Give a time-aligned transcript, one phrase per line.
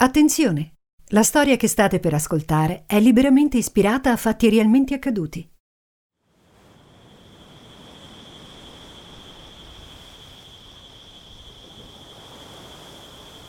[0.00, 0.74] Attenzione!
[1.08, 5.50] La storia che state per ascoltare è liberamente ispirata a fatti realmente accaduti.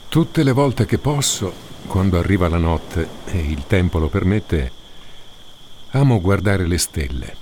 [0.09, 1.53] Tutte le volte che posso,
[1.85, 4.71] quando arriva la notte e il tempo lo permette,
[5.91, 7.35] amo guardare le stelle.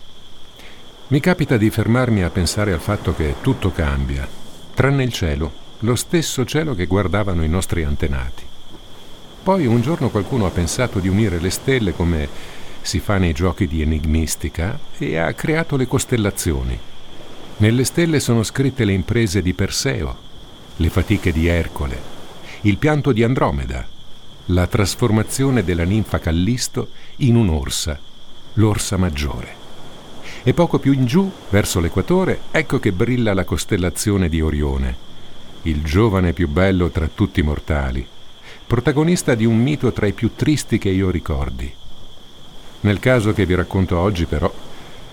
[1.07, 4.27] Mi capita di fermarmi a pensare al fatto che tutto cambia,
[4.73, 5.49] tranne il cielo,
[5.79, 8.46] lo stesso cielo che guardavano i nostri antenati.
[9.48, 12.28] Poi un giorno qualcuno ha pensato di unire le stelle come
[12.82, 16.78] si fa nei giochi di enigmistica e ha creato le costellazioni.
[17.55, 20.18] Nelle stelle sono scritte le imprese di Perseo,
[20.75, 21.97] le fatiche di Ercole,
[22.64, 23.88] il pianto di Andromeda,
[24.47, 27.97] la trasformazione della ninfa Callisto in un'orsa,
[28.55, 29.55] l'orsa maggiore.
[30.43, 34.97] E poco più in giù, verso l'equatore, ecco che brilla la costellazione di Orione,
[35.61, 38.08] il giovane più bello tra tutti i mortali,
[38.67, 41.73] protagonista di un mito tra i più tristi che io ricordi.
[42.81, 44.53] Nel caso che vi racconto oggi, però,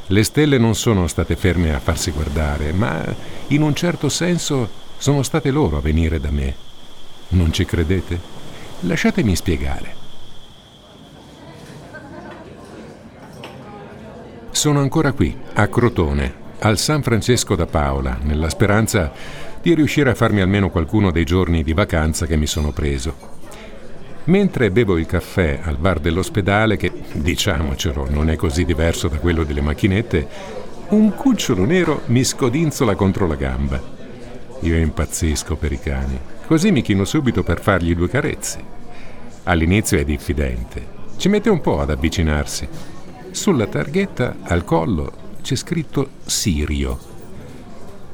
[0.08, 3.02] le stelle non sono state ferme a farsi guardare, ma
[3.48, 6.54] in un certo senso sono state loro a venire da me.
[7.28, 8.20] Non ci credete?
[8.80, 10.02] Lasciatemi spiegare.
[14.50, 19.12] Sono ancora qui, a Crotone, al San Francesco da Paola, nella speranza
[19.62, 23.33] di riuscire a farmi almeno qualcuno dei giorni di vacanza che mi sono preso.
[24.26, 29.44] Mentre bevo il caffè al bar dell'ospedale, che diciamocelo non è così diverso da quello
[29.44, 30.26] delle macchinette,
[30.88, 33.82] un cucciolo nero mi scodinzola contro la gamba.
[34.60, 38.72] Io impazzisco per i cani, così mi chino subito per fargli due carezze.
[39.44, 40.86] All'inizio è diffidente,
[41.18, 42.66] ci mette un po' ad avvicinarsi.
[43.30, 46.98] Sulla targhetta al collo c'è scritto Sirio.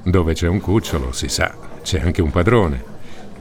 [0.02, 2.89] Dove c'è un cucciolo, si sa, c'è anche un padrone.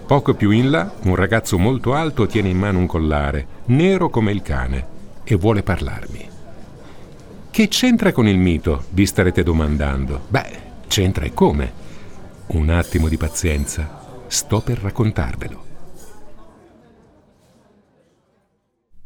[0.10, 4.32] Poco più in là, un ragazzo molto alto tiene in mano un collare, nero come
[4.32, 4.88] il cane,
[5.24, 6.28] e vuole parlarmi.
[7.52, 8.86] Che c'entra con il mito?
[8.90, 10.22] Vi starete domandando.
[10.28, 11.72] Beh, c'entra e come?
[12.48, 15.64] Un attimo di pazienza, sto per raccontarvelo.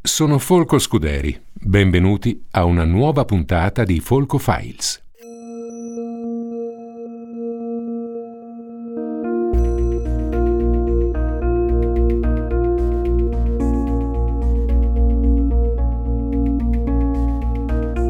[0.00, 5.03] Sono Folco Scuderi, benvenuti a una nuova puntata di Folco Files.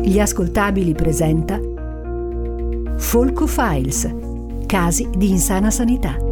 [0.07, 1.59] Gli ascoltabili presenta
[2.99, 4.15] Folco Files,
[4.67, 6.24] casi di insana sanità.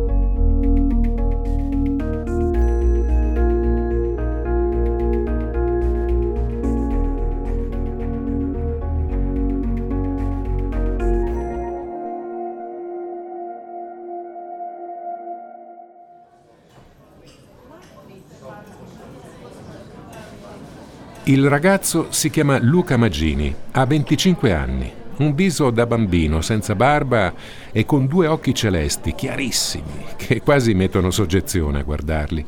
[21.32, 27.32] Il ragazzo si chiama Luca Magini, ha 25 anni, un viso da bambino, senza barba
[27.72, 32.44] e con due occhi celesti, chiarissimi, che quasi mettono soggezione a guardarli.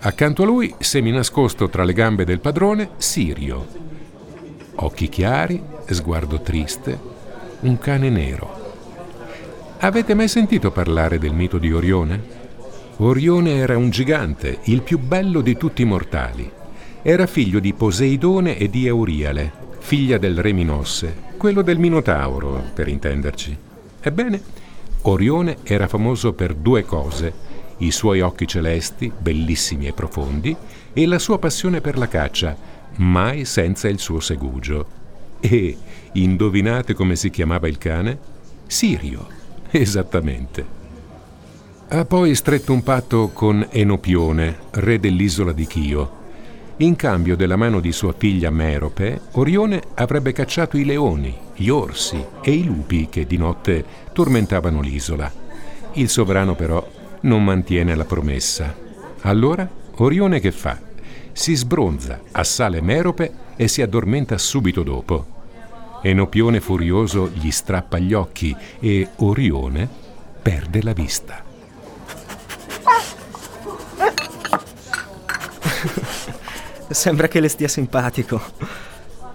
[0.00, 3.64] Accanto a lui, seminascosto tra le gambe del padrone, Sirio.
[4.74, 6.98] Occhi chiari, sguardo triste,
[7.60, 8.74] un cane nero.
[9.78, 12.20] Avete mai sentito parlare del mito di Orione?
[12.96, 16.56] Orione era un gigante, il più bello di tutti i mortali
[17.10, 22.86] era figlio di Poseidone e di Euriale, figlia del re Minosse, quello del Minotauro, per
[22.86, 23.56] intenderci.
[23.98, 24.42] Ebbene,
[25.00, 27.32] Orione era famoso per due cose,
[27.78, 30.54] i suoi occhi celesti, bellissimi e profondi,
[30.92, 32.54] e la sua passione per la caccia,
[32.96, 34.84] mai senza il suo segugio.
[35.40, 35.78] E
[36.12, 38.18] indovinate come si chiamava il cane?
[38.66, 39.26] Sirio,
[39.70, 40.62] esattamente.
[41.88, 46.17] Ha poi stretto un patto con Enopione, re dell'isola di Chio,
[46.80, 52.24] in cambio della mano di sua figlia Merope, Orione avrebbe cacciato i leoni, gli orsi
[52.40, 55.30] e i lupi che di notte tormentavano l'isola.
[55.94, 56.86] Il sovrano però
[57.22, 58.76] non mantiene la promessa.
[59.22, 60.78] Allora Orione che fa?
[61.32, 65.26] Si sbronza, assale Merope e si addormenta subito dopo.
[66.02, 69.88] Enopione furioso gli strappa gli occhi e Orione
[70.40, 71.47] perde la vista.
[76.90, 78.40] Sembra che le stia simpatico.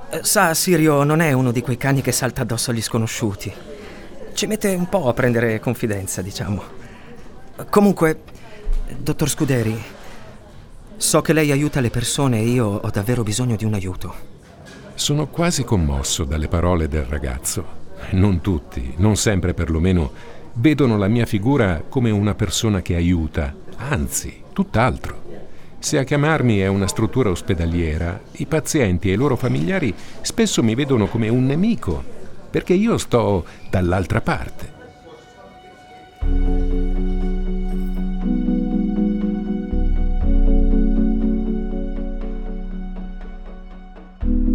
[0.10, 3.54] Eh, sa, Sirio non è uno di quei cani che salta addosso agli sconosciuti.
[4.34, 6.62] Ci mette un po' a prendere confidenza, diciamo.
[7.70, 8.22] Comunque,
[8.98, 9.82] dottor Scuderi,
[10.98, 14.16] so che lei aiuta le persone e io ho davvero bisogno di un aiuto.
[14.96, 17.82] Sono quasi commosso dalle parole del ragazzo.
[18.12, 20.12] Non tutti, non sempre perlomeno,
[20.54, 25.23] vedono la mia figura come una persona che aiuta, anzi, tutt'altro.
[25.84, 30.76] Se a chiamarmi è una struttura ospedaliera, i pazienti e i loro familiari spesso mi
[30.76, 32.02] vedono come un nemico,
[32.50, 34.72] perché io sto dall'altra parte.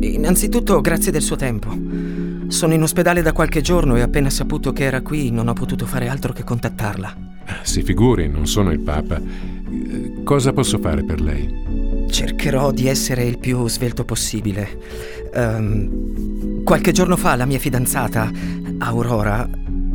[0.00, 1.68] Innanzitutto grazie del suo tempo.
[2.48, 5.84] Sono in ospedale da qualche giorno e appena saputo che era qui non ho potuto
[5.84, 7.14] fare altro che contattarla.
[7.62, 9.20] Si figuri, non sono il Papa.
[10.28, 12.06] Cosa posso fare per lei?
[12.10, 14.78] Cercherò di essere il più svelto possibile.
[15.32, 18.30] Um, qualche giorno fa la mia fidanzata,
[18.76, 19.48] Aurora,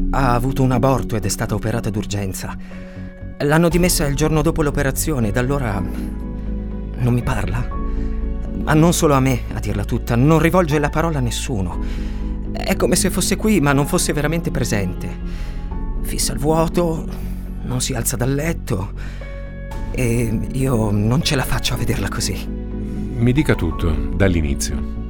[0.09, 2.57] ha avuto un aborto ed è stata operata d'urgenza.
[3.41, 7.69] L'hanno dimessa il giorno dopo l'operazione da allora non mi parla
[8.63, 11.79] ma non solo a me, a dirla tutta, non rivolge la parola a nessuno.
[12.53, 15.15] È come se fosse qui, ma non fosse veramente presente.
[16.01, 17.05] Fissa il vuoto,
[17.65, 19.21] non si alza dal letto
[19.93, 22.47] e io non ce la faccio a vederla così.
[22.47, 25.01] Mi dica tutto, dall'inizio.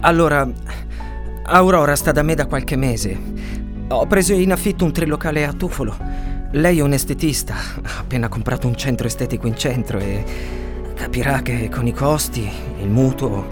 [0.00, 0.48] Allora,
[1.44, 3.18] Aurora sta da me da qualche mese.
[3.88, 5.96] Ho preso in affitto un trilocale a Tufolo.
[6.52, 10.24] Lei è un estetista, ha appena comprato un centro estetico in centro e
[11.02, 12.48] Capirà che con i costi,
[12.80, 13.44] il mutuo,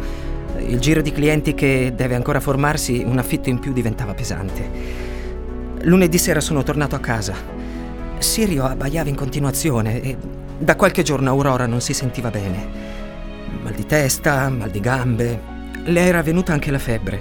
[0.59, 4.71] il giro di clienti che deve ancora formarsi, un affitto in più diventava pesante.
[5.83, 7.35] Lunedì sera sono tornato a casa.
[8.19, 10.17] Sirio abbaiava in continuazione e
[10.61, 12.69] da qualche giorno Aurora non si sentiva bene.
[13.63, 15.41] Mal di testa, mal di gambe.
[15.85, 17.19] Le era venuta anche la febbre.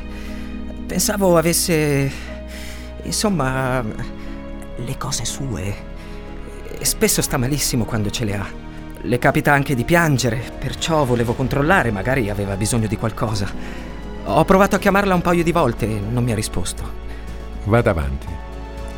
[0.85, 2.11] Pensavo avesse...
[3.03, 3.81] insomma...
[3.81, 5.73] le cose sue.
[6.81, 8.45] Spesso sta malissimo quando ce le ha.
[9.01, 13.49] Le capita anche di piangere, perciò volevo controllare, magari aveva bisogno di qualcosa.
[14.25, 16.83] Ho provato a chiamarla un paio di volte e non mi ha risposto.
[17.63, 18.27] Vada avanti.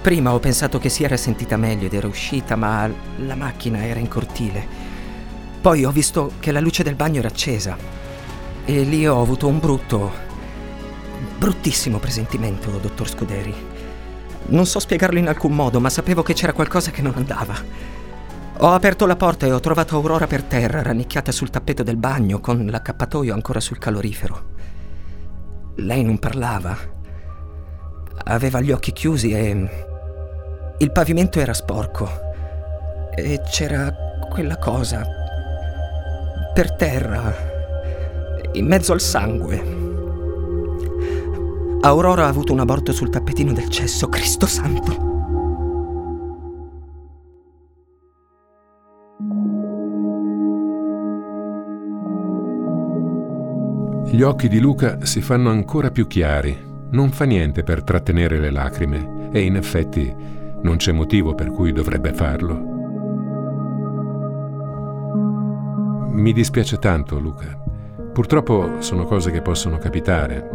[0.01, 4.00] Prima ho pensato che si era sentita meglio ed era uscita, ma la macchina era
[4.00, 4.65] in cortile.
[5.62, 7.77] Poi ho visto che la luce del bagno era accesa.
[8.65, 10.12] E lì ho avuto un brutto,
[11.38, 13.53] bruttissimo presentimento, dottor Scuderi.
[14.48, 17.54] Non so spiegarlo in alcun modo, ma sapevo che c'era qualcosa che non andava.
[18.57, 22.39] Ho aperto la porta e ho trovato Aurora per terra, rannicchiata sul tappeto del bagno,
[22.39, 24.50] con l'accappatoio ancora sul calorifero.
[25.75, 26.75] Lei non parlava.
[28.24, 29.89] Aveva gli occhi chiusi e...
[30.81, 32.10] Il pavimento era sporco.
[33.13, 33.94] E c'era
[34.31, 35.06] quella cosa.
[36.56, 37.31] Per terra.
[38.54, 39.62] In mezzo al sangue.
[41.81, 45.10] Aurora ha avuto un aborto sul tappetino del cesso, Cristo santo.
[54.06, 56.57] Gli occhi di Luca si fanno ancora più chiari.
[56.89, 61.72] Non fa niente per trattenere le lacrime e in effetti non c'è motivo per cui
[61.72, 62.69] dovrebbe farlo.
[66.10, 67.60] Mi dispiace tanto, Luca.
[68.13, 70.50] Purtroppo sono cose che possono capitare,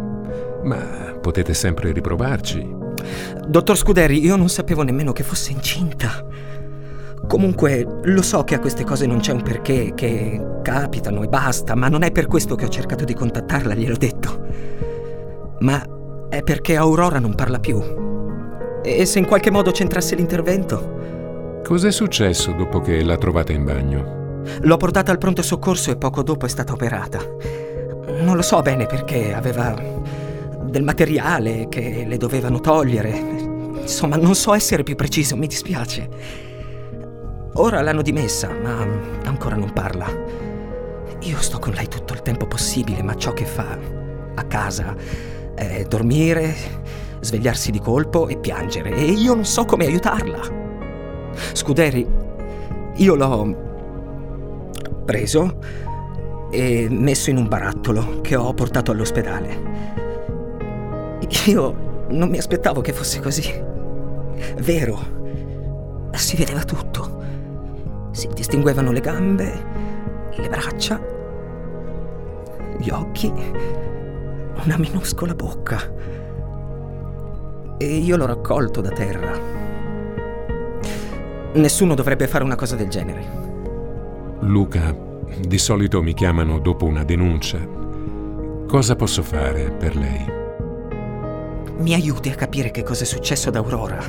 [0.63, 0.77] ma
[1.19, 2.75] potete sempre riprovarci.
[3.47, 6.25] Dottor Scuderi, io non sapevo nemmeno che fosse incinta.
[7.27, 11.75] Comunque, lo so che a queste cose non c'è un perché, che capitano e basta,
[11.75, 14.45] ma non è per questo che ho cercato di contattarla, gliel'ho detto.
[15.59, 15.83] Ma
[16.29, 18.16] è perché Aurora non parla più.
[18.87, 21.61] E se in qualche modo c'entrasse l'intervento?
[21.61, 24.43] Cos'è successo dopo che l'ha trovata in bagno?
[24.61, 27.19] L'ho portata al pronto soccorso e poco dopo è stata operata.
[28.21, 29.75] Non lo so bene perché aveva
[30.61, 33.11] del materiale che le dovevano togliere.
[33.81, 36.07] Insomma, non so essere più preciso, mi dispiace.
[37.55, 38.87] Ora l'hanno dimessa, ma
[39.25, 40.07] ancora non parla.
[41.19, 43.77] Io sto con lei tutto il tempo possibile, ma ciò che fa
[44.33, 44.95] a casa
[45.55, 46.55] è dormire,
[47.27, 50.39] svegliarsi di colpo e piangere, e io non so come aiutarla.
[51.51, 52.07] Scuderi,
[52.95, 53.65] io l'ho
[55.05, 55.59] preso
[56.49, 59.59] e messo in un barattolo che ho portato all'ospedale.
[61.45, 63.43] Io non mi aspettavo che fosse così.
[64.59, 64.99] Vero,
[66.13, 67.15] si vedeva tutto.
[68.11, 69.65] Si distinguevano le gambe,
[70.31, 70.99] le braccia,
[72.79, 73.31] gli occhi,
[74.63, 76.16] una minuscola bocca.
[77.79, 79.39] E io l'ho raccolto da terra.
[81.53, 83.23] Nessuno dovrebbe fare una cosa del genere.
[84.39, 84.95] Luca,
[85.39, 87.59] di solito mi chiamano dopo una denuncia.
[88.67, 90.25] Cosa posso fare per lei?
[91.77, 94.03] Mi aiuti a capire che cosa è successo ad Aurora.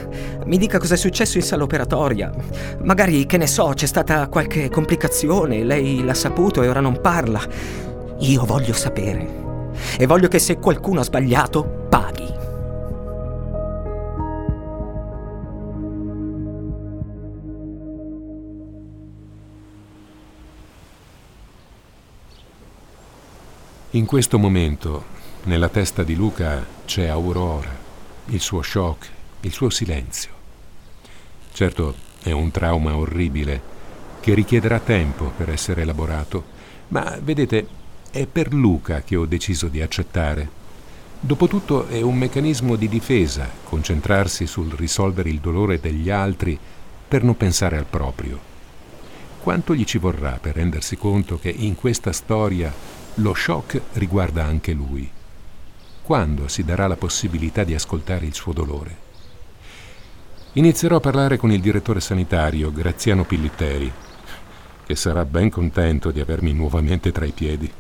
[0.47, 2.33] Mi dica cosa è successo in sala operatoria.
[2.85, 7.41] Magari, che ne so, c'è stata qualche complicazione, lei l'ha saputo e ora non parla.
[8.21, 9.29] Io voglio sapere.
[9.99, 11.78] E voglio che se qualcuno ha sbagliato,
[23.93, 25.03] In questo momento,
[25.45, 27.75] nella testa di Luca c'è Aurora,
[28.27, 29.09] il suo shock,
[29.41, 30.31] il suo silenzio.
[31.55, 33.63] Certo, è un trauma orribile
[34.21, 36.45] che richiederà tempo per essere elaborato,
[36.89, 37.67] ma vedete,
[38.11, 40.51] è per Luca che ho deciso di accettare.
[41.19, 46.59] Dopotutto è un meccanismo di difesa concentrarsi sul risolvere il dolore degli altri
[47.09, 48.39] per non pensare al proprio.
[49.41, 52.71] Quanto gli ci vorrà per rendersi conto che in questa storia
[53.19, 55.11] lo shock riguarda anche lui?
[56.03, 59.07] Quando si darà la possibilità di ascoltare il suo dolore?
[60.53, 63.93] Inizierò a parlare con il direttore sanitario, Graziano Pillitteri,
[64.87, 67.71] che sarà ben contento di avermi nuovamente tra i piedi.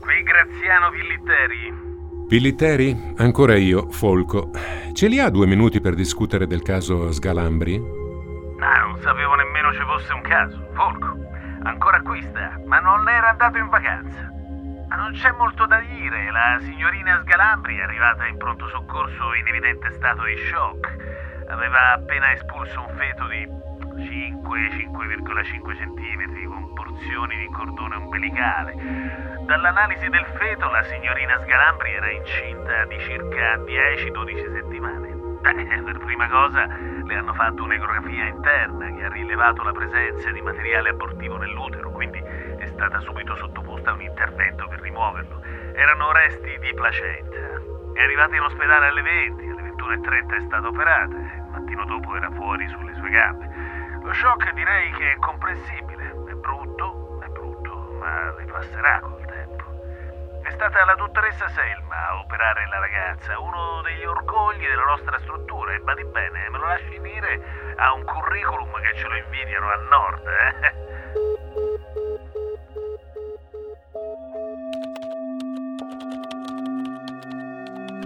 [0.00, 1.84] Qui Graziano Pillitteri.
[2.28, 3.14] Pillitteri?
[3.18, 4.50] Ancora io, Folco.
[4.92, 7.76] Ce li ha due minuti per discutere del caso Sgalambri?
[8.58, 10.68] Ah, non sapevo nemmeno ci fosse un caso.
[10.72, 11.16] Folco,
[11.68, 14.30] ancora qui sta, ma non era andato in vacanza.
[14.88, 19.46] Ma non c'è molto da dire, la signorina Sgalambri è arrivata in pronto soccorso in
[19.46, 21.44] evidente stato di shock.
[21.48, 23.46] Aveva appena espulso un feto di
[23.96, 28.74] 5-5,5 cm con porzioni di cordone umbilicale.
[29.46, 35.15] Dall'analisi del feto la signorina Sgalambri era incinta di circa 10-12 settimane.
[35.46, 40.42] Beh, per prima cosa le hanno fatto un'ecografia interna che ha rilevato la presenza di
[40.42, 45.40] materiale abortivo nell'utero, quindi è stata subito sottoposta a un intervento per rimuoverlo.
[45.74, 47.62] Erano resti di placenta.
[47.92, 52.30] È arrivata in ospedale alle 20, alle 21.30 è stata operata, il mattino dopo era
[52.32, 53.48] fuori sulle sue gambe.
[54.02, 59.25] Lo shock direi che è comprensibile, è brutto, è brutto, ma le passerà col.
[60.46, 65.74] È stata la dottoressa Selma a operare la ragazza, uno degli orgogli della nostra struttura
[65.74, 69.76] e badi bene, me lo lasci dire, ha un curriculum che ce lo invidiano a
[69.90, 70.74] nord, eh?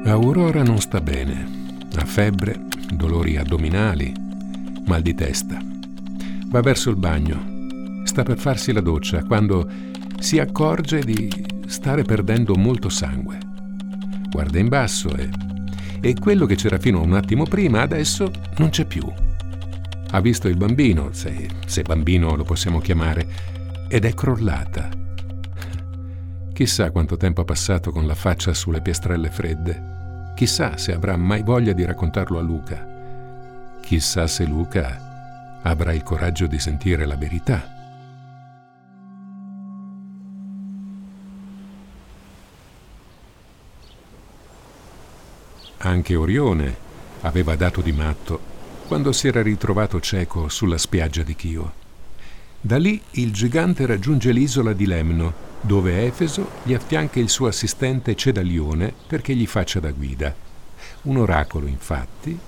[0.08, 1.44] Aurora non sta bene.
[1.94, 2.54] Ha febbre,
[2.90, 4.14] dolori addominali,
[4.86, 5.58] mal di testa.
[6.46, 8.04] Va verso il bagno.
[8.04, 9.68] Sta per farsi la doccia quando
[10.18, 13.38] si accorge di stare perdendo molto sangue.
[14.28, 15.28] Guarda in basso e,
[16.00, 19.06] e quello che c'era fino a un attimo prima adesso non c'è più.
[20.10, 23.24] Ha visto il bambino, se, se bambino lo possiamo chiamare,
[23.88, 24.88] ed è crollata.
[26.52, 30.32] Chissà quanto tempo ha passato con la faccia sulle piastrelle fredde.
[30.34, 32.84] Chissà se avrà mai voglia di raccontarlo a Luca.
[33.80, 37.79] Chissà se Luca avrà il coraggio di sentire la verità.
[45.82, 46.76] Anche Orione
[47.22, 48.38] aveva dato di matto
[48.86, 51.72] quando si era ritrovato cieco sulla spiaggia di Chio.
[52.60, 55.32] Da lì il gigante raggiunge l'isola di Lemno,
[55.62, 60.34] dove Efeso gli affianca il suo assistente Cedalione perché gli faccia da guida.
[61.02, 62.38] Un oracolo, infatti,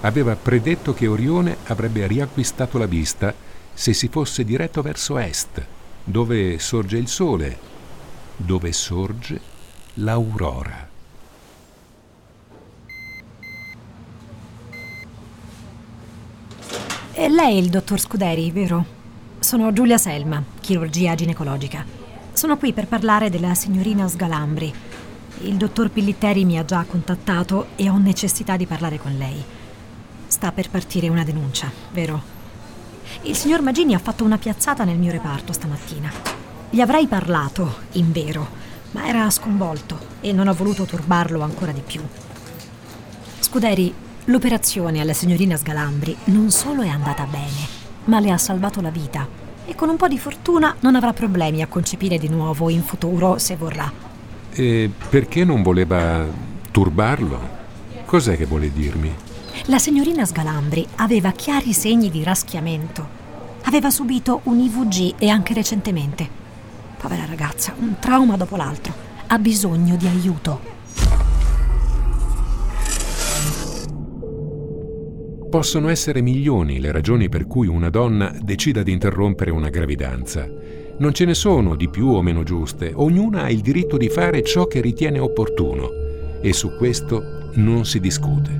[0.00, 3.34] aveva predetto che Orione avrebbe riacquistato la vista
[3.74, 5.62] se si fosse diretto verso est,
[6.04, 7.58] dove sorge il sole,
[8.34, 9.38] dove sorge
[9.94, 10.88] l'aurora.
[17.17, 18.84] E lei è il dottor Scuderi, vero?
[19.38, 21.84] Sono Giulia Selma, chirurgia ginecologica.
[22.32, 24.72] Sono qui per parlare della signorina Sgalambri.
[25.42, 29.44] Il dottor Pillitteri mi ha già contattato e ho necessità di parlare con lei.
[30.26, 32.22] Sta per partire una denuncia, vero?
[33.22, 36.10] Il signor Magini ha fatto una piazzata nel mio reparto stamattina.
[36.70, 38.48] Gli avrei parlato, in vero,
[38.92, 42.00] ma era sconvolto e non ho voluto turbarlo ancora di più.
[43.40, 43.92] Scuderi,
[44.28, 49.26] l'operazione alla signorina Sgalambri non solo è andata bene, ma le ha salvato la vita
[49.64, 53.38] e con un po' di fortuna non avrà problemi a concepire di nuovo in futuro
[53.38, 53.90] se vorrà.
[54.50, 56.26] E perché non voleva
[56.70, 57.56] turbarlo?
[58.04, 59.14] Cos'è che vuole dirmi?
[59.66, 63.16] La signorina Sgalambri aveva chiari segni di raschiamento.
[63.64, 66.28] Aveva subito un IVG e anche recentemente.
[66.98, 68.94] Povera ragazza, un trauma dopo l'altro.
[69.26, 70.77] Ha bisogno di aiuto.
[75.50, 80.46] Possono essere milioni le ragioni per cui una donna decida di interrompere una gravidanza.
[80.98, 84.42] Non ce ne sono di più o meno giuste, ognuna ha il diritto di fare
[84.42, 85.88] ciò che ritiene opportuno
[86.42, 88.50] e su questo non si discute.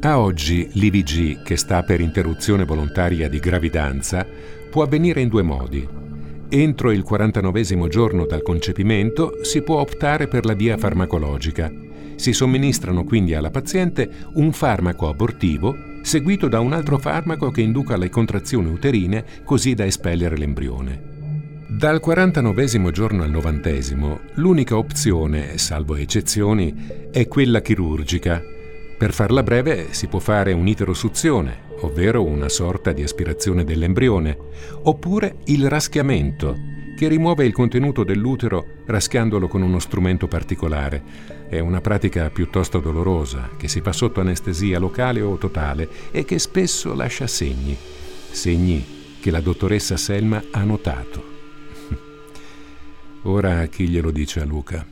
[0.00, 4.26] A oggi l'IVG, che sta per interruzione volontaria di gravidanza,
[4.70, 5.86] può avvenire in due modi.
[6.48, 11.85] Entro il 49 giorno dal concepimento si può optare per la via farmacologica.
[12.16, 15.74] Si somministrano quindi alla paziente un farmaco abortivo
[16.06, 21.14] seguito da un altro farmaco che induca le contrazioni uterine così da espellere l'embrione.
[21.68, 28.40] Dal 49 giorno al 90, l'unica opzione, salvo eccezioni, è quella chirurgica.
[28.96, 34.38] Per farla breve si può fare un'iterosuzione, ovvero una sorta di aspirazione dell'embrione,
[34.84, 36.56] oppure il raschiamento,
[36.96, 41.35] che rimuove il contenuto dell'utero raschiandolo con uno strumento particolare.
[41.48, 46.40] È una pratica piuttosto dolorosa, che si fa sotto anestesia locale o totale e che
[46.40, 47.76] spesso lascia segni,
[48.32, 51.24] segni che la dottoressa Selma ha notato.
[53.22, 54.84] Ora chi glielo dice a Luca?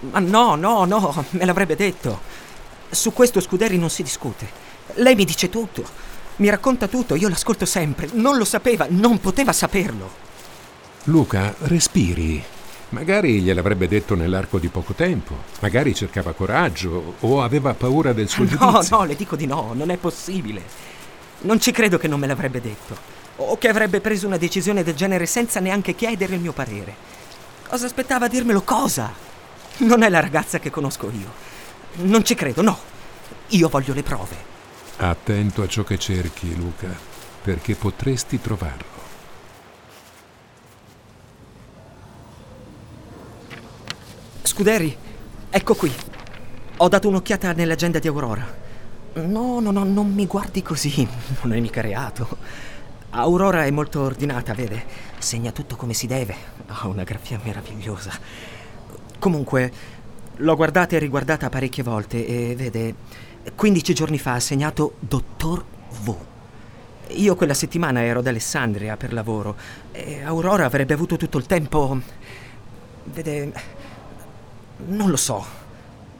[0.00, 2.20] Ma no, no, no, me l'avrebbe detto.
[2.88, 4.48] Su questo Scuderi non si discute.
[4.94, 6.14] Lei mi dice tutto.
[6.36, 8.08] Mi racconta tutto, io l'ascolto sempre.
[8.12, 10.24] Non lo sapeva, non poteva saperlo.
[11.04, 12.42] Luca, respiri.
[12.90, 18.44] Magari gliel'avrebbe detto nell'arco di poco tempo, magari cercava coraggio o aveva paura del suo
[18.44, 18.96] no, giudizio.
[18.96, 20.62] No, le dico di no, non è possibile.
[21.42, 22.96] Non ci credo che non me l'avrebbe detto.
[23.36, 26.94] O che avrebbe preso una decisione del genere senza neanche chiedere il mio parere.
[27.68, 28.62] Cosa aspettava a dirmelo?
[28.62, 29.12] Cosa?
[29.78, 31.32] Non è la ragazza che conosco io.
[32.04, 32.78] Non ci credo, no.
[33.48, 34.54] Io voglio le prove.
[34.98, 36.88] Attento a ciò che cerchi, Luca,
[37.42, 38.94] perché potresti trovarlo.
[44.42, 44.96] Scuderi,
[45.50, 45.92] ecco qui.
[46.78, 48.46] Ho dato un'occhiata nell'agenda di Aurora.
[49.14, 51.06] No, no, no, non mi guardi così.
[51.42, 52.38] Non è mica reato.
[53.10, 54.82] Aurora è molto ordinata, vede?
[55.18, 56.34] Segna tutto come si deve.
[56.68, 58.12] Ha una grafia meravigliosa.
[59.18, 59.72] Comunque,
[60.36, 62.94] l'ho guardata e riguardata parecchie volte e vede,
[63.54, 65.64] 15 giorni fa ha segnato Dottor
[66.02, 66.14] V.
[67.08, 69.56] Io quella settimana ero ad Alessandria per lavoro
[69.92, 72.00] e Aurora avrebbe avuto tutto il tempo.
[73.04, 73.52] Vede,
[74.86, 75.44] non lo so.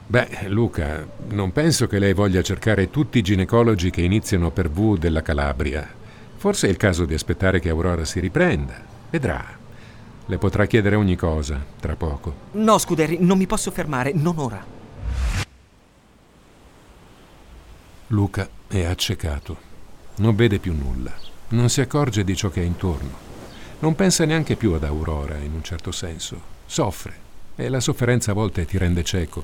[0.09, 4.97] Beh, Luca, non penso che lei voglia cercare tutti i ginecologi che iniziano per V
[4.97, 5.85] della Calabria.
[6.37, 8.81] Forse è il caso di aspettare che Aurora si riprenda.
[9.09, 9.45] Vedrà.
[10.25, 12.33] Le potrà chiedere ogni cosa, tra poco.
[12.51, 14.76] No, Scuderi, non mi posso fermare, non ora.
[18.11, 19.57] Luca è accecato.
[20.17, 21.13] Non vede più nulla.
[21.49, 23.25] Non si accorge di ciò che è intorno.
[23.79, 26.39] Non pensa neanche più ad Aurora, in un certo senso.
[26.65, 27.25] Soffre.
[27.57, 29.43] E la sofferenza a volte ti rende cieco.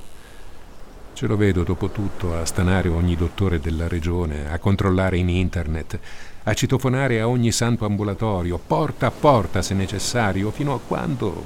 [1.12, 5.98] Ce lo vedo dopo tutto a stanare ogni dottore della regione, a controllare in internet,
[6.44, 11.44] a citofonare a ogni santo ambulatorio, porta a porta se necessario, fino a quando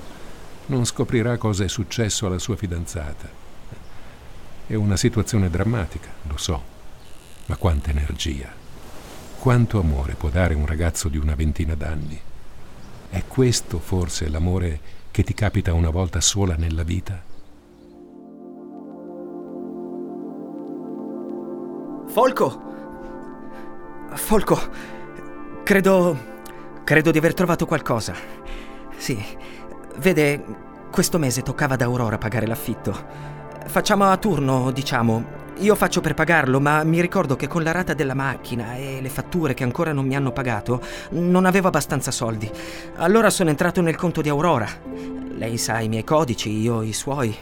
[0.66, 3.28] non scoprirà cosa è successo alla sua fidanzata.
[4.68, 6.76] È una situazione drammatica, lo so,
[7.48, 8.48] ma quanta energia,
[9.38, 12.20] quanto amore può dare un ragazzo di una ventina d'anni.
[13.08, 14.80] È questo forse l'amore
[15.11, 17.22] che ti capita una volta sola nella vita?
[22.08, 22.66] Folco!
[24.12, 24.58] Folco,
[25.62, 26.16] credo.
[26.84, 28.14] credo di aver trovato qualcosa.
[28.96, 29.22] Sì,
[29.96, 30.44] vede,
[30.90, 32.94] questo mese toccava ad Aurora pagare l'affitto.
[33.66, 35.38] Facciamo a turno, diciamo.
[35.60, 39.08] Io faccio per pagarlo, ma mi ricordo che con la rata della macchina e le
[39.08, 42.48] fatture che ancora non mi hanno pagato, non avevo abbastanza soldi.
[42.96, 44.68] Allora sono entrato nel conto di Aurora.
[45.36, 47.36] Lei sa i miei codici, io i suoi.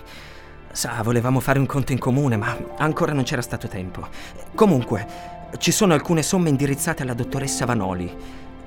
[0.73, 4.07] Sa, volevamo fare un conto in comune, ma ancora non c'era stato tempo.
[4.55, 5.07] Comunque,
[5.59, 8.11] ci sono alcune somme indirizzate alla dottoressa Vanoli,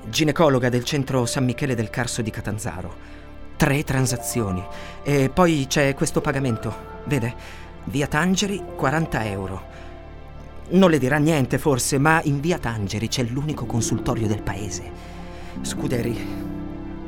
[0.04, 3.18] ginecologa del centro San Michele del Carso di Catanzaro.
[3.56, 4.64] Tre transazioni.
[5.02, 6.72] E poi c'è questo pagamento,
[7.06, 7.59] vede?
[7.84, 9.62] Via Tangeri 40 euro.
[10.70, 14.82] Non le dirà niente forse, ma in via Tangeri c'è l'unico consultorio del paese.
[15.62, 16.16] Scuderi,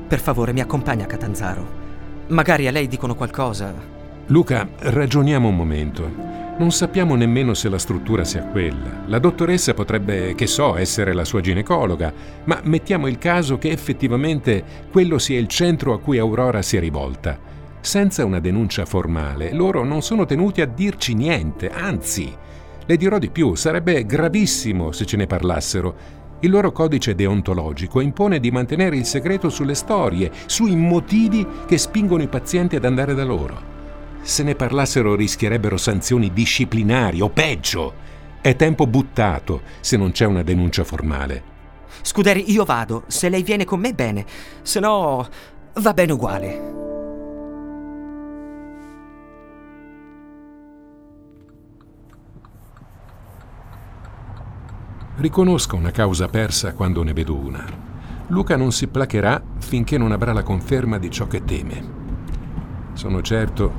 [0.08, 1.80] per favore mi accompagna a Catanzaro.
[2.28, 3.72] Magari a lei dicono qualcosa.
[4.26, 6.30] Luca, ragioniamo un momento.
[6.58, 9.04] Non sappiamo nemmeno se la struttura sia quella.
[9.06, 12.12] La dottoressa potrebbe, che so, essere la sua ginecologa,
[12.44, 16.80] ma mettiamo il caso che effettivamente quello sia il centro a cui Aurora si è
[16.80, 17.38] rivolta.
[17.82, 22.32] Senza una denuncia formale, loro non sono tenuti a dirci niente, anzi,
[22.86, 26.20] le dirò di più, sarebbe gravissimo se ce ne parlassero.
[26.40, 32.22] Il loro codice deontologico impone di mantenere il segreto sulle storie, sui motivi che spingono
[32.22, 33.60] i pazienti ad andare da loro.
[34.22, 37.94] Se ne parlassero rischierebbero sanzioni disciplinari o peggio.
[38.40, 41.50] È tempo buttato se non c'è una denuncia formale.
[42.02, 43.02] Scuderi, io vado.
[43.08, 44.24] Se lei viene con me, bene.
[44.62, 45.28] Se no,
[45.74, 46.91] va bene uguale.
[55.22, 57.64] Riconosco una causa persa quando ne vedo una.
[58.26, 61.80] Luca non si placherà finché non avrà la conferma di ciò che teme.
[62.94, 63.72] Sono certo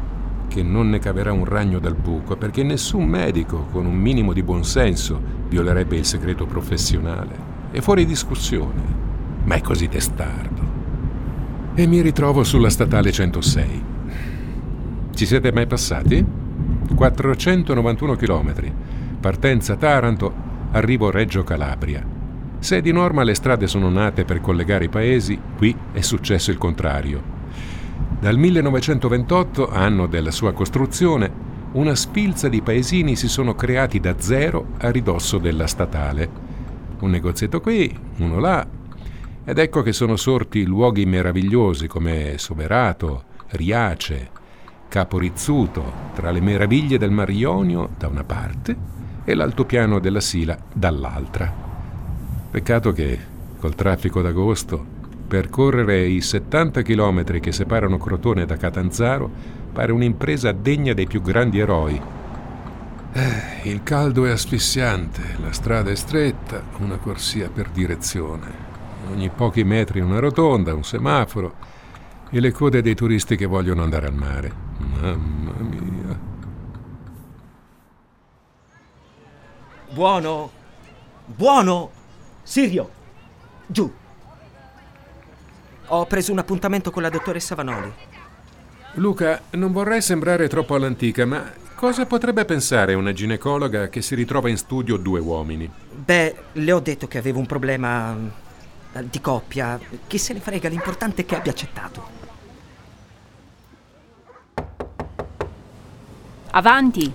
[0.47, 4.41] che non ne caverà un ragno dal buco, perché nessun medico con un minimo di
[4.41, 7.35] buonsenso violerebbe il segreto professionale.
[7.71, 8.81] È fuori discussione,
[9.43, 10.61] ma è così testardo.
[11.75, 13.83] E mi ritrovo sulla statale 106.
[15.13, 16.25] Ci siete mai passati?
[16.95, 18.53] 491 km.
[19.19, 20.42] Partenza Taranto,
[20.73, 22.03] arrivo Reggio Calabria.
[22.57, 26.57] Se di norma le strade sono nate per collegare i paesi, qui è successo il
[26.57, 27.21] contrario.
[28.19, 34.69] Dal 1928, anno della sua costruzione, una spilza di paesini si sono creati da zero
[34.79, 36.29] a ridosso della statale.
[37.01, 38.65] Un negozietto qui, uno là,
[39.45, 44.29] ed ecco che sono sorti luoghi meravigliosi come Soverato, Riace,
[44.87, 50.57] Capo Rizzuto, tra le meraviglie del Mar Ionio da una parte e l'altopiano della Sila
[50.71, 51.51] dall'altra.
[52.51, 53.19] Peccato che,
[53.59, 54.93] col traffico d'agosto,
[55.33, 59.27] Percorrere i 70 chilometri che separano Crotone da Catanzaro
[59.73, 61.99] pare un'impresa degna dei più grandi eroi.
[63.13, 68.45] Eh, il caldo è asfissiante, la strada è stretta, una corsia per direzione.
[69.11, 71.55] Ogni pochi metri una rotonda, un semaforo
[72.29, 74.51] e le code dei turisti che vogliono andare al mare.
[74.77, 76.32] Mamma mia.
[79.93, 80.49] Buono!
[81.23, 81.91] Buono!
[82.41, 82.89] Sirio!
[83.67, 83.93] Giù!
[85.85, 87.93] Ho preso un appuntamento con la dottoressa Vanoli.
[88.93, 91.43] Luca, non vorrei sembrare troppo all'antica, ma
[91.75, 95.69] cosa potrebbe pensare una ginecologa che si ritrova in studio due uomini?
[95.91, 98.17] Beh, le ho detto che avevo un problema
[98.93, 99.79] eh, di coppia.
[100.07, 102.07] Chi se ne frega, l'importante è che abbia accettato.
[106.49, 107.13] Avanti.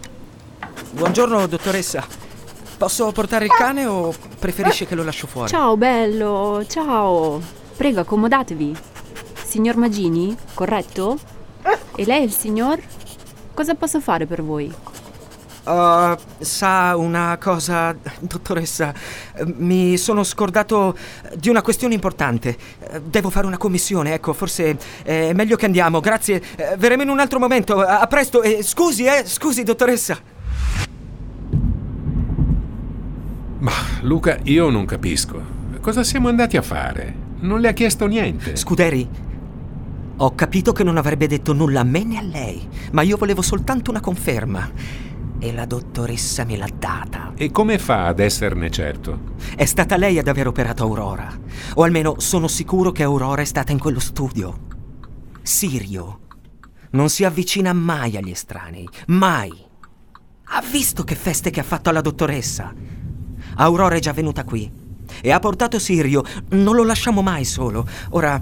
[0.93, 2.28] Buongiorno, dottoressa.
[2.79, 5.49] Posso portare il cane o preferisce che lo lascio fuori?
[5.51, 7.41] Ciao bello, ciao.
[7.77, 8.77] Prego, accomodatevi.
[9.45, 11.19] Signor Magini, corretto?
[11.97, 12.81] E lei il signor?
[13.53, 14.73] Cosa posso fare per voi?
[15.65, 18.95] Uh, sa una cosa, dottoressa,
[19.57, 20.97] mi sono scordato
[21.35, 22.57] di una questione importante.
[23.03, 25.99] Devo fare una commissione, ecco, forse è meglio che andiamo.
[25.99, 26.41] Grazie,
[26.77, 27.81] verremo in un altro momento.
[27.81, 30.37] A presto e scusi, eh, scusi, dottoressa.
[33.61, 35.41] Ma Luca, io non capisco.
[35.81, 37.15] Cosa siamo andati a fare?
[37.41, 38.57] Non le ha chiesto niente.
[38.57, 39.09] Scuderi,
[40.17, 43.43] ho capito che non avrebbe detto nulla a me né a lei, ma io volevo
[43.43, 44.71] soltanto una conferma.
[45.41, 47.33] E la dottoressa me l'ha data.
[47.37, 49.35] E come fa ad esserne certo?
[49.55, 51.29] È stata lei ad aver operato Aurora.
[51.75, 54.67] O almeno sono sicuro che Aurora è stata in quello studio.
[55.43, 56.21] Sirio
[56.91, 58.89] non si avvicina mai agli estranei.
[59.09, 59.53] Mai.
[60.51, 62.73] Ha visto che feste che ha fatto alla dottoressa.
[63.61, 64.71] Aurora è già venuta qui
[65.21, 66.23] e ha portato Sirio.
[66.51, 67.87] Non lo lasciamo mai solo.
[68.11, 68.41] Ora,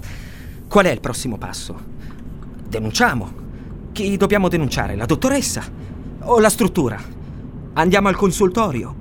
[0.67, 1.75] qual è il prossimo passo?
[2.67, 3.45] Denunciamo.
[3.91, 4.95] Chi dobbiamo denunciare?
[4.95, 5.63] La dottoressa?
[6.21, 7.01] O la struttura?
[7.73, 8.95] Andiamo al consultorio?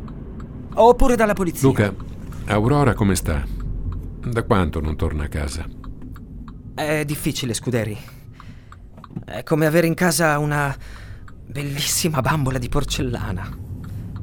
[0.74, 1.68] Oppure dalla polizia?
[1.68, 1.94] Luca,
[2.46, 3.44] Aurora come sta?
[4.24, 5.66] Da quanto non torna a casa?
[6.74, 7.96] È difficile, Scuderi.
[9.24, 10.74] È come avere in casa una
[11.46, 13.48] bellissima bambola di porcellana.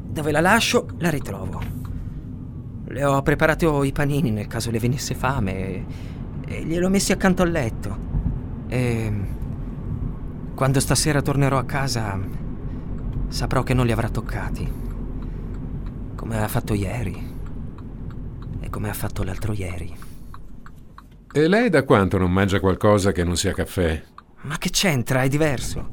[0.08, 1.83] Dove la lascio, la ritrovo.
[2.94, 5.86] Le ho preparato i panini nel caso le venisse fame e,
[6.46, 7.98] e gliel'ho messi accanto al letto.
[8.68, 9.12] E
[10.54, 12.20] quando stasera tornerò a casa
[13.30, 14.72] saprò che non li avrà toccati.
[16.14, 17.32] Come ha fatto ieri
[18.60, 19.92] e come ha fatto l'altro ieri.
[21.32, 24.04] E lei da quanto non mangia qualcosa che non sia caffè?
[24.42, 25.24] Ma che c'entra?
[25.24, 25.90] È diverso.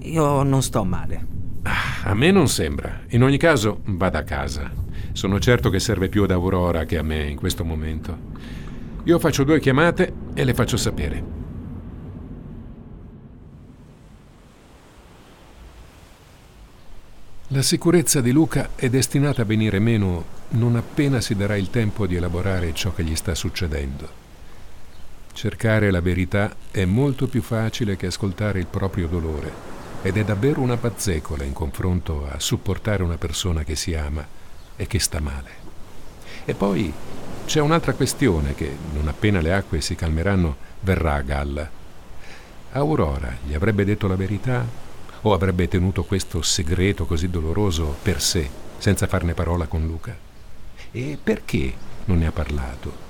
[0.00, 1.24] Io non sto male.
[1.62, 3.02] Ah, a me non sembra.
[3.10, 4.88] In ogni caso, vada a casa.
[5.12, 8.16] Sono certo che serve più ad Aurora che a me in questo momento.
[9.04, 11.38] Io faccio due chiamate e le faccio sapere.
[17.48, 22.06] La sicurezza di Luca è destinata a venire meno non appena si darà il tempo
[22.06, 24.08] di elaborare ciò che gli sta succedendo.
[25.32, 29.52] Cercare la verità è molto più facile che ascoltare il proprio dolore
[30.02, 34.38] ed è davvero una pazzecola in confronto a supportare una persona che si ama
[34.80, 35.50] e che sta male.
[36.46, 36.90] E poi
[37.44, 41.70] c'è un'altra questione che, non appena le acque si calmeranno, verrà a galla.
[42.72, 44.66] Aurora gli avrebbe detto la verità
[45.20, 50.16] o avrebbe tenuto questo segreto così doloroso per sé, senza farne parola con Luca?
[50.92, 51.74] E perché
[52.06, 53.08] non ne ha parlato?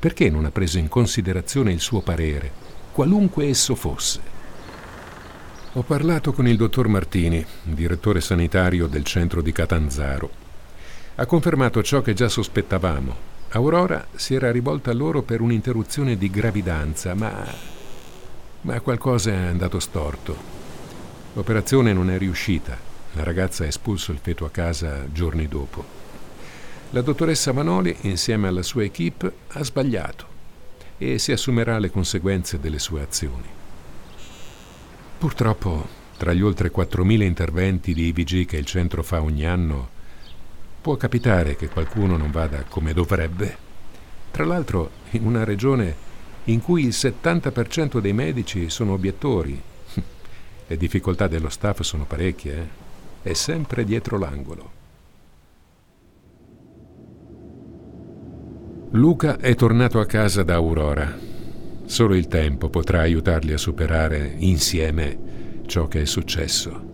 [0.00, 2.50] Perché non ha preso in considerazione il suo parere,
[2.90, 4.32] qualunque esso fosse?
[5.74, 10.42] Ho parlato con il dottor Martini, direttore sanitario del centro di Catanzaro
[11.16, 13.32] ha confermato ciò che già sospettavamo.
[13.50, 17.46] Aurora si era rivolta a loro per un'interruzione di gravidanza, ma...
[18.62, 20.36] ma qualcosa è andato storto.
[21.34, 22.76] L'operazione non è riuscita.
[23.12, 25.84] La ragazza ha espulso il feto a casa giorni dopo.
[26.90, 30.32] La dottoressa Manoli, insieme alla sua equip, ha sbagliato
[30.98, 33.48] e si assumerà le conseguenze delle sue azioni.
[35.18, 39.93] Purtroppo, tra gli oltre 4.000 interventi di IVG che il centro fa ogni anno,
[40.84, 43.56] può capitare che qualcuno non vada come dovrebbe.
[44.30, 45.96] Tra l'altro, in una regione
[46.44, 49.58] in cui il 70% dei medici sono obiettori.
[50.66, 53.30] Le difficoltà dello staff sono parecchie, eh?
[53.30, 54.72] È sempre dietro l'angolo.
[58.90, 61.18] Luca è tornato a casa da Aurora.
[61.86, 66.93] Solo il tempo potrà aiutarli a superare insieme ciò che è successo.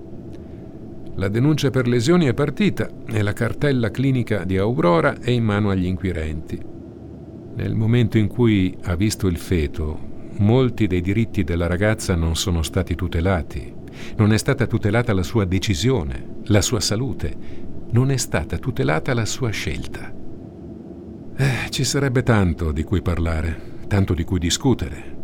[1.20, 5.68] La denuncia per lesioni è partita e la cartella clinica di Aurora è in mano
[5.68, 6.58] agli inquirenti.
[7.56, 9.98] Nel momento in cui ha visto il feto,
[10.38, 13.70] molti dei diritti della ragazza non sono stati tutelati.
[14.16, 17.36] Non è stata tutelata la sua decisione, la sua salute,
[17.90, 20.10] non è stata tutelata la sua scelta.
[21.36, 25.18] Eh, ci sarebbe tanto di cui parlare, tanto di cui discutere.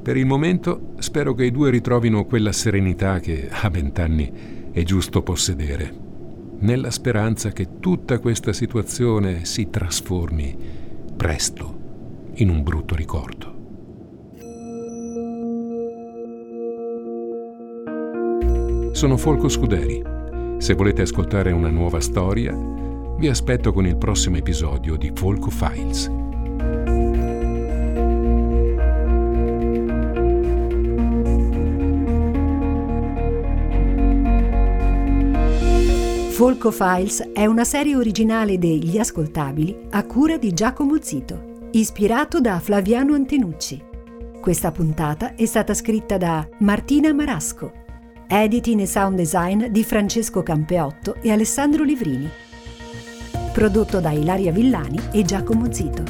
[0.00, 5.22] Per il momento spero che i due ritrovino quella serenità che a vent'anni è giusto
[5.22, 5.94] possedere,
[6.58, 10.56] nella speranza che tutta questa situazione si trasformi
[11.16, 11.78] presto
[12.34, 13.52] in un brutto ricordo.
[18.90, 20.02] Sono Folco Scuderi.
[20.58, 22.52] Se volete ascoltare una nuova storia,
[23.16, 26.23] vi aspetto con il prossimo episodio di Folco Files.
[36.34, 42.58] Folco Files è una serie originale degli Ascoltabili a cura di Giacomo Zito, ispirato da
[42.58, 43.80] Flaviano Antenucci.
[44.40, 47.72] Questa puntata è stata scritta da Martina Marasco,
[48.26, 52.28] editing e sound design di Francesco Campeotto e Alessandro Livrini.
[53.52, 56.02] Prodotto da Ilaria Villani e Giacomo Zito.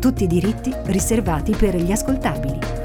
[0.00, 2.81] Tutti i diritti riservati per gli ascoltabili.